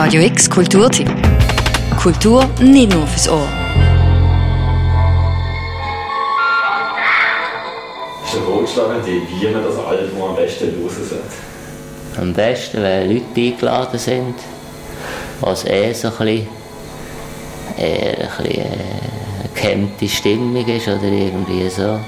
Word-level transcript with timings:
Radio 0.00 0.22
X 0.22 0.48
Kulturtipp. 0.48 1.10
Kultur 2.00 2.48
nicht 2.60 2.94
nur 2.94 3.04
fürs 3.04 3.28
Ohr. 3.28 3.48
Ist 8.24 8.34
der 8.34 8.42
Vorgeschlagen, 8.42 9.04
wie 9.04 9.48
man 9.48 9.64
das 9.64 9.76
Album 9.76 10.22
am 10.22 10.36
besten 10.36 10.70
sollte? 10.88 11.24
Am 12.16 12.32
besten, 12.32 12.80
wenn 12.80 13.12
Leute 13.12 13.24
eingeladen 13.36 13.98
sind, 13.98 14.36
was 15.40 15.64
eh 15.64 15.92
so 15.92 16.06
ein 16.06 16.14
bisschen, 16.16 16.48
eher 17.76 18.18
ein 18.20 18.44
bisschen 18.44 18.62
äh, 18.62 19.48
gehemmte 19.52 20.08
Stimmung 20.08 20.64
ist 20.64 20.86
oder 20.86 21.08
irgendwie 21.08 21.68
so, 21.68 21.98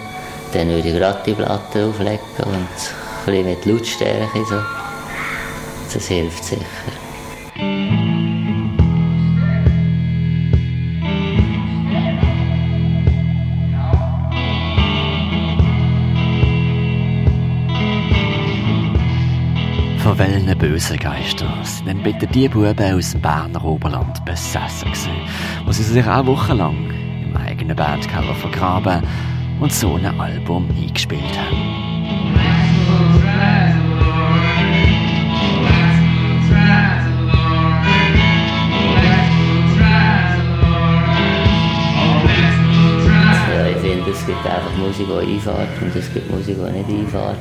dann 0.53 0.69
würde 0.69 0.89
ich 0.91 0.95
gerade 0.95 1.23
die 1.27 1.35
Platte 1.35 1.87
auflegen 1.87 2.21
und 2.39 2.55
ein 2.55 3.27
bisschen 3.27 3.47
mit 3.47 3.67
Lautstärke 3.67 4.45
so. 4.49 4.61
Das 5.93 6.07
hilft 6.07 6.45
sicher. 6.45 7.00
Von 20.11 20.19
welchen 20.19 20.59
bösen 20.59 20.97
Geistern 20.97 21.63
sind 21.63 22.03
bitte 22.03 22.27
die 22.27 22.49
Buben 22.49 22.95
aus 22.97 23.13
dem 23.13 23.21
Berner 23.21 23.65
Oberland 23.65 24.25
besessen 24.25 24.89
gewesen, 24.91 25.13
wo 25.65 25.71
sie 25.71 25.85
sich 25.85 26.05
auch 26.05 26.27
wochenlang 26.27 26.91
im 27.23 27.37
eigenen 27.37 27.77
Bandkeller 27.77 28.35
vergraben 28.35 29.05
und 29.61 29.73
so 29.73 29.95
ein 29.95 30.07
Album 30.07 30.69
eingespielt 30.77 31.23
haben? 31.39 31.57
Es 44.11 44.27
gibt 44.27 44.45
einfach 44.45 44.77
Musik, 44.77 45.07
die 45.07 45.35
Einfahrt 45.35 45.69
und 45.81 45.95
es 45.95 46.13
gibt 46.13 46.31
Musik, 46.33 46.57
die 46.57 46.79
nicht 46.79 47.07
Einfahrt. 47.07 47.37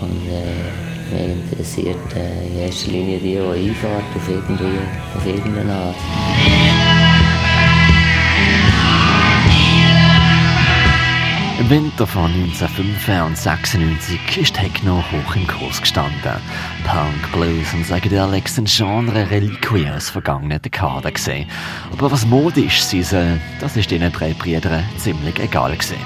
Und 0.00 0.28
äh, 0.28 0.87
mich 1.10 1.50
interessiert 1.50 2.14
äh, 2.14 2.46
in 2.46 2.58
erster 2.58 2.90
Linie 2.90 3.18
die, 3.18 3.32
die 3.32 3.38
Einfahrt 3.38 4.04
auf, 4.14 4.28
irgendwie, 4.28 4.78
auf 5.16 5.26
irgendeine 5.26 5.72
Art. 5.72 5.96
Im 11.58 11.70
Winter 11.70 12.06
von 12.06 12.32
1995 12.32 14.38
ist 14.38 14.54
Techno 14.54 15.04
hoch 15.10 15.36
im 15.36 15.46
Kurs 15.46 15.80
gestanden. 15.80 16.40
Punk, 16.86 17.32
Blues 17.32 17.74
und 17.74 17.82
Psychedelics 17.82 18.54
sind 18.54 18.68
Genre-Reliquien 18.68 19.92
aus 19.92 20.08
vergangenen 20.08 20.62
Dekaden 20.62 21.12
gesehen. 21.12 21.48
Aber 21.92 22.12
was 22.12 22.24
modisch 22.24 22.82
sein 22.82 23.02
soll, 23.02 23.40
das 23.60 23.76
ist 23.76 23.90
diesen 23.90 24.12
drei 24.12 24.34
Brüdern 24.34 24.84
ziemlich 24.98 25.38
egal 25.40 25.72
gewesen. 25.72 25.96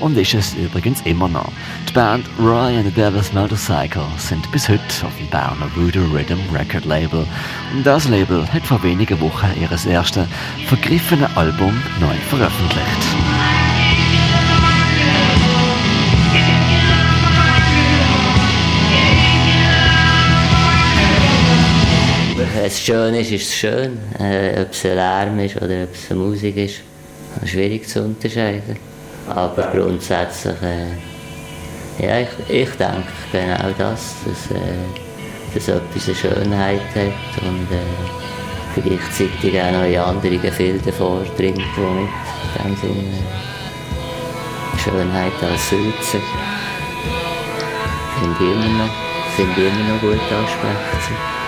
Und 0.00 0.16
ist 0.16 0.32
es 0.32 0.54
übrigens 0.54 1.02
immer 1.02 1.28
noch. 1.28 1.52
Die 1.88 1.92
Band 1.92 2.24
Roy 2.38 2.76
and 2.76 2.86
the 2.86 2.90
Devil's 2.90 3.32
Motorcycle 3.34 4.06
sind 4.16 4.50
bis 4.50 4.66
heute 4.66 4.82
auf 5.04 5.14
dem 5.18 5.28
Berner 5.28 5.70
Voodoo 5.74 6.04
Rhythm 6.14 6.38
Record 6.54 6.86
Label. 6.86 7.26
Und 7.74 7.84
das 7.84 8.08
Label 8.08 8.50
hat 8.50 8.66
vor 8.66 8.82
wenigen 8.82 9.20
Wochen 9.20 9.48
ihres 9.60 9.84
ersten 9.84 10.26
vergriffenen 10.66 11.28
Album 11.36 11.82
neu 12.00 12.14
veröffentlicht. 12.30 12.86
Es 22.62 22.80
schön 22.80 23.14
ist, 23.14 23.32
ist 23.32 23.48
es 23.48 23.54
schön. 23.54 23.98
Äh, 24.18 24.62
ob 24.62 24.70
es 24.70 24.84
ein 24.84 24.94
Lärm 24.94 25.38
ist 25.40 25.56
oder 25.56 25.84
ob 25.84 25.94
es 25.94 26.10
Musik 26.10 26.56
ist 26.56 26.80
schwierig 27.44 27.88
zu 27.88 28.02
unterscheiden. 28.02 28.89
Aber 29.34 29.62
grundsätzlich, 29.72 30.60
äh, 30.62 32.04
ja, 32.04 32.20
ich, 32.20 32.28
ich 32.48 32.70
denke 32.70 33.08
genau 33.30 33.70
das, 33.78 34.14
dass, 34.24 34.50
äh, 34.56 34.84
dass 35.54 35.68
etwas 35.68 36.06
eine 36.06 36.14
Schönheit 36.16 36.80
hat 36.94 37.42
und 37.42 37.68
äh, 37.70 38.80
gleichzeitig 38.80 39.60
auch 39.60 39.72
noch 39.72 39.84
in 39.84 39.98
andere 39.98 40.38
Gefilde 40.38 40.92
vordringt, 40.92 41.62
die 41.76 41.80
in 41.80 42.08
dem 42.64 42.76
Sinne 42.76 43.18
Schönheit 44.78 45.32
als 45.42 45.68
finde 48.20 48.36
ich 48.38 48.40
immer 48.40 48.68
noch, 48.78 48.90
ich 49.36 49.38
immer 49.58 49.94
noch 49.94 50.00
gut 50.00 50.20
ansprechen. 50.32 51.39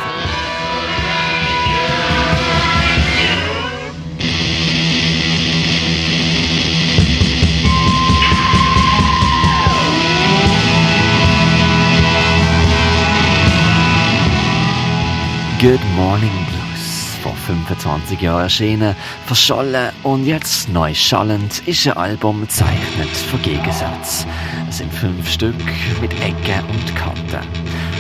Good 15.63 15.79
Morning 15.95 16.29
Blues, 16.49 17.15
vor 17.23 17.37
25 17.37 18.21
Jahren 18.21 18.43
erschienen, 18.43 18.97
verschollen 19.27 19.93
und 20.03 20.27
jetzt 20.27 20.69
neu 20.69 20.93
schallend, 20.93 21.63
ist 21.69 21.87
ein 21.87 21.97
Album 21.97 22.49
zeichnet 22.49 23.09
von 23.31 23.41
Gegensatz. 23.43 24.27
Es 24.69 24.79
sind 24.79 24.93
fünf 24.93 25.31
Stück 25.31 25.55
mit 26.01 26.13
Ecken 26.15 26.65
und 26.69 26.97
Kanten. 26.97 27.47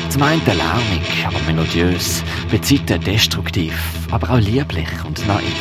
Zum 0.08 0.24
einen 0.24 0.44
lärmig, 0.44 1.24
aber 1.24 1.38
melodiös, 1.46 2.24
beziehte 2.50 2.98
destruktiv, 2.98 3.72
aber 4.10 4.30
auch 4.30 4.40
lieblich 4.40 4.88
und 5.06 5.24
naiv. 5.28 5.54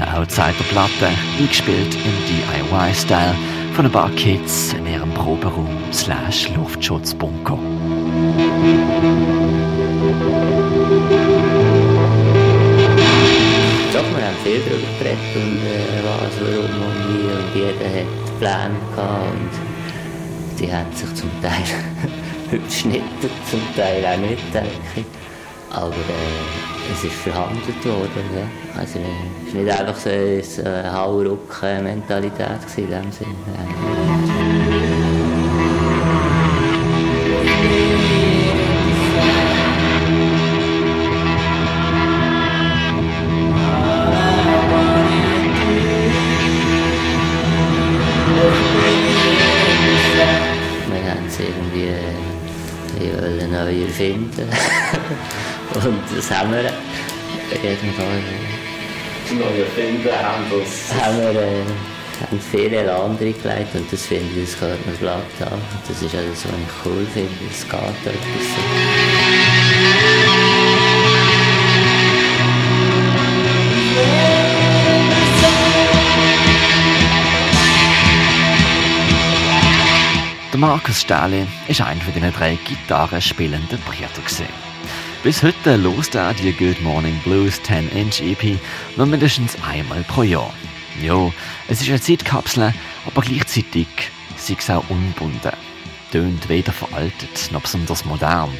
Eine 0.00 0.18
Outsider-Platte, 0.18 1.10
eingespielt 1.38 1.94
im 1.94 2.72
DIY-Style 2.72 3.36
von 3.74 3.84
ein 3.84 3.92
paar 3.92 4.10
Kids 4.16 4.72
in 4.72 4.84
ihrem 4.84 5.14
Proberaum 5.14 5.78
slash 5.92 6.48
Luftschutzbunker. 6.56 7.56
Viel 14.60 14.70
darüber 14.70 14.86
geredet 14.98 15.36
und 15.36 15.58
äh, 15.66 16.02
was, 16.04 16.34
warum 16.40 16.74
und 16.86 16.98
wie 17.08 17.26
und 17.30 17.48
jeder 17.54 17.88
hat 17.96 18.38
Pläne 18.38 18.78
gehabt 18.94 19.32
und 19.32 20.58
die 20.58 20.72
haben 20.72 20.92
sich 20.92 21.14
zum 21.14 21.30
Teil 21.40 21.52
überschnitten, 22.52 23.30
zum 23.50 23.60
Teil 23.76 24.04
auch 24.04 24.18
nicht, 24.18 24.54
denke 24.54 24.70
ich. 24.96 25.04
Aber 25.70 25.94
äh, 25.94 26.92
es 26.92 27.04
ist 27.04 27.14
verhandelt 27.14 27.84
worden, 27.84 28.26
ja. 28.34 28.78
Also 28.78 28.98
es 29.46 29.54
war 29.54 29.62
nicht 29.62 29.80
einfach 29.80 29.96
so 29.96 30.10
eine, 30.10 30.92
Hauruck-Mentalität 30.92 32.60
in 32.76 32.90
dem 32.90 33.12
Sinne. 33.12 34.39
Und 55.74 56.02
das 56.16 56.30
haben 56.30 56.52
wir 56.52 56.66
auf 56.66 57.62
jeden 57.62 57.94
Fall. 57.94 58.22
Das 59.24 59.32
neue 59.32 59.66
Finden 59.66 60.10
haben 60.12 60.44
das. 60.50 61.00
haben 61.00 61.18
wir 61.18 61.40
äh, 61.40 61.62
haben 62.20 62.40
viel 62.40 62.72
Elan 62.72 63.16
reingelegt 63.16 63.74
und 63.74 63.92
das 63.92 64.06
finde 64.06 64.40
ich, 64.40 64.50
das 64.50 64.60
gehört 64.60 64.84
man 64.86 64.98
glatt 64.98 65.52
an. 65.52 65.60
Das 65.86 66.02
ist 66.02 66.14
alles, 66.14 66.44
was 66.44 66.52
ich 66.52 66.84
cool 66.84 67.06
finde, 67.12 67.30
es 67.50 67.62
geht 67.62 67.74
etwas 67.74 68.46
so. 68.54 68.60
Der 80.52 80.58
Markus 80.58 81.00
Stähli 81.00 81.46
ist 81.68 81.80
einer 81.80 82.00
von 82.00 82.12
diesen 82.12 82.32
drei 82.32 82.58
Gitarren 82.66 83.20
spielenden 83.22 83.78
Brüdern. 83.80 84.69
Bis 85.22 85.42
heute 85.42 85.76
lost 85.76 86.14
er 86.14 86.32
die 86.32 86.50
Good 86.50 86.80
Morning 86.80 87.20
Blues 87.22 87.60
10-Inch 87.60 88.22
EP 88.22 88.58
nur 88.96 89.04
mindestens 89.04 89.54
einmal 89.62 90.02
pro 90.04 90.22
Jahr. 90.22 90.50
Ja, 91.02 91.30
es 91.68 91.82
ist 91.82 91.90
eine 91.90 92.00
Zeitkapsel, 92.00 92.72
aber 93.04 93.20
gleichzeitig 93.20 93.86
sei 94.38 94.56
es 94.58 94.70
auch 94.70 94.88
unbunden. 94.88 95.52
Tönt 96.10 96.48
weder 96.48 96.72
veraltet 96.72 97.50
noch 97.52 97.60
besonders 97.60 98.06
modern. 98.06 98.50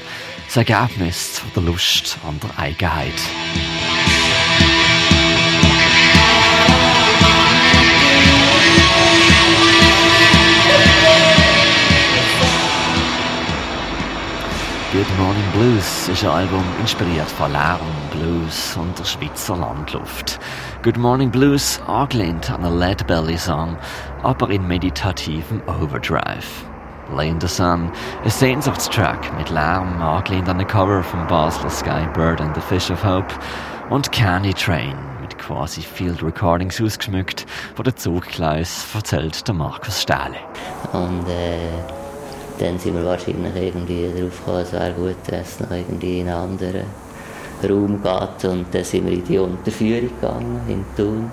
Das 0.49 0.59
Ergebnis 0.59 1.39
von 1.39 1.51
der 1.57 1.63
Lust 1.63 2.19
an 2.29 2.39
der 2.41 2.59
Eigenheit. 2.59 3.15
Good 15.01 15.19
Morning 15.19 15.51
Blues 15.55 16.11
ist 16.11 16.25
ein 16.25 16.31
Album 16.31 16.63
inspiriert 16.79 17.31
von 17.31 17.51
Lärm, 17.51 17.81
Blues 18.11 18.77
und 18.77 18.99
der 18.99 19.05
Schweizer 19.07 19.57
Landluft. 19.57 20.39
Good 20.83 20.99
Morning 20.99 21.31
Blues 21.31 21.81
angelehnt 21.87 22.51
an 22.51 22.67
einen 22.67 22.79
Lead 22.79 23.07
Belly 23.07 23.39
Song, 23.39 23.79
aber 24.23 24.51
in 24.51 24.69
meditativem 24.69 25.63
Overdrive. 25.67 26.67
Lay 27.17 27.31
in 27.31 27.41
the 27.41 27.49
Sun, 27.49 27.91
ein 28.23 28.31
Sehnsuchtstrack 28.31 29.35
mit 29.39 29.49
Lärm, 29.49 30.03
angelehnt 30.03 30.51
an 30.51 30.61
ein 30.61 30.67
Cover 30.67 31.03
von 31.03 31.27
Basler 31.29 31.71
Skybird 31.71 32.43
and 32.43 32.55
the 32.55 32.61
Fish 32.61 32.91
of 32.91 33.03
Hope 33.03 33.33
und 33.89 34.13
Candy 34.13 34.53
Train 34.53 34.99
mit 35.23 35.39
quasi 35.39 35.81
Field 35.81 36.23
Recordings 36.23 36.79
ausgeschmückt, 36.79 37.47
wo 37.75 37.83
der 37.83 37.97
Zuggleis 37.97 38.87
erzählt 38.95 39.49
der 39.49 39.55
Markus 39.55 40.03
Stähle. 40.03 40.37
Und 40.93 41.27
äh, 41.27 42.00
dann 42.61 42.79
sind 42.79 42.95
wir 42.95 43.05
wahrscheinlich 43.05 43.57
irgendwie 43.57 44.11
darauf 44.15 44.39
gekommen, 44.39 44.63
es 44.63 44.73
wäre 44.73 44.93
gut, 44.93 45.17
wenn 45.27 45.41
es 45.41 45.61
noch 45.61 45.71
irgendwie 45.71 46.21
in 46.21 46.29
einen 46.29 46.37
anderen 46.37 46.85
Raum 47.63 48.03
geht. 48.03 48.51
Und 48.51 48.67
dann 48.73 48.85
sind 48.85 49.07
wir 49.07 49.13
in 49.15 49.25
die 49.25 49.39
Unterführung 49.39 50.11
gegangen, 50.21 50.61
in 50.69 50.85
Thun. 50.97 51.31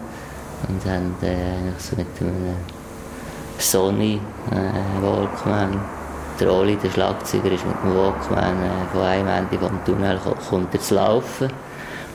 Und 0.68 0.85
haben 0.91 1.15
äh, 1.21 1.77
so 1.77 1.95
mit 1.97 2.07
einem 2.19 2.56
Sony 3.59 4.19
äh, 4.51 5.03
Walkman, 5.03 5.79
der 6.39 6.51
Oli, 6.51 6.77
der 6.77 6.89
Schlagzeuger, 6.89 7.51
ist 7.51 7.65
mit 7.65 7.75
dem 7.83 7.95
Walkman 7.95 8.63
äh, 8.63 8.94
von 8.94 9.01
einem 9.01 9.27
Ende 9.27 9.57
vom 9.59 9.83
Tunnel 9.85 10.19
kommt 10.50 10.73
er 10.73 10.81
zu 10.81 10.95
laufen. 10.95 11.50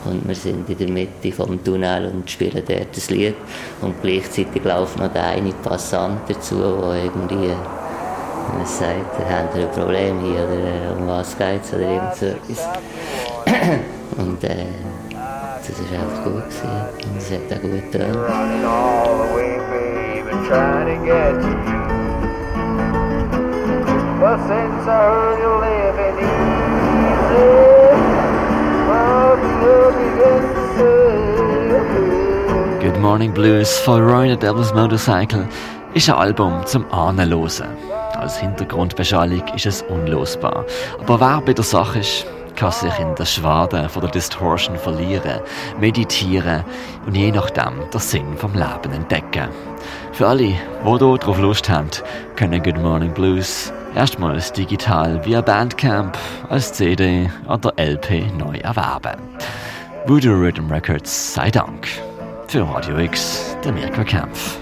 Und 0.04 0.26
wir 0.26 0.34
sind 0.34 0.68
in 0.68 0.78
der 0.78 0.88
Mitte 0.88 1.30
vom 1.30 1.62
Tunnel 1.62 2.10
und 2.12 2.28
spielen 2.28 2.62
dort 2.66 2.96
das 2.96 3.10
Lied. 3.10 3.36
Und 3.82 4.00
gleichzeitig 4.02 4.64
läuft 4.64 4.98
noch 4.98 5.12
der 5.12 5.26
eine 5.26 5.52
Passant 5.52 6.28
dazu, 6.28 6.56
der 6.56 7.04
irgendwie 7.04 7.52
man 8.56 8.66
sagt, 8.66 9.18
habt 9.30 9.56
ihr 9.56 9.62
ein 9.62 9.70
Problem 9.70 10.20
hier 10.20 10.44
oder 10.44 11.06
was 11.06 11.36
geht 11.36 11.62
es 11.62 11.72
oder 11.74 11.82
irgend 11.82 12.14
so 12.14 12.26
etwas. 12.26 12.68
Und 14.18 14.44
äh, 14.44 14.66
das 15.10 15.78
war 15.78 16.00
einfach 16.00 16.24
gut 16.24 16.44
gewesen. 16.44 16.70
und 17.04 17.16
es 17.18 17.30
hat 17.30 17.52
auch 17.52 17.62
gut 17.62 17.92
getan. 17.92 18.16
But 24.20 24.38
since 24.46 24.86
I 24.86 25.02
heard 25.02 25.38
you 25.40 25.52
living 25.60 26.18
easy, 26.24 27.72
Good 32.80 32.98
Morning 33.00 33.32
Blues 33.32 33.78
von 33.78 34.02
Roy 34.02 34.36
Devil's 34.36 34.72
Motorcycle 34.74 35.48
ist 35.94 36.08
ein 36.08 36.16
Album 36.16 36.64
zum 36.66 36.90
Ahnenlosen. 36.90 37.66
Als 38.14 38.38
Hintergrundbeschallung 38.38 39.42
ist 39.54 39.66
es 39.66 39.82
unlosbar. 39.82 40.64
Aber 41.00 41.20
wer 41.20 41.40
bei 41.40 41.52
der 41.52 41.64
Sache 41.64 41.98
ist, 41.98 42.26
kann 42.56 42.70
sich 42.70 42.98
in 42.98 43.14
der 43.14 43.24
Schwade 43.24 43.88
von 43.88 44.02
der 44.02 44.10
Distortion 44.10 44.76
verlieren, 44.76 45.40
meditieren 45.80 46.64
und 47.06 47.16
je 47.16 47.30
nachdem 47.30 47.90
den 47.92 48.00
Sinn 48.00 48.36
vom 48.36 48.52
Leben 48.54 48.92
entdecken. 48.92 49.48
Für 50.12 50.28
alle, 50.28 50.44
die 50.44 51.18
drauf 51.18 51.38
Lust 51.38 51.68
haben, 51.68 51.88
können 52.36 52.62
Good 52.62 52.78
Morning 52.78 53.12
Blues 53.12 53.72
erstmals 53.94 54.52
digital 54.52 55.24
via 55.24 55.40
Bandcamp, 55.40 56.16
als 56.48 56.72
CD 56.72 57.30
oder 57.48 57.72
LP 57.76 58.30
neu 58.38 58.58
erwerben. 58.58 59.18
Voodoo 60.06 60.34
Rhythm 60.34 60.70
Records 60.70 61.34
sei 61.34 61.50
Dank. 61.50 61.88
Für 62.48 62.68
Radio 62.68 62.98
X, 62.98 63.56
der 63.64 63.72
Mirko 63.72 64.04
Kempf. 64.04 64.61